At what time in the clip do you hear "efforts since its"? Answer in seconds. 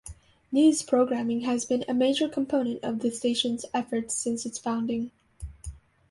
3.71-4.57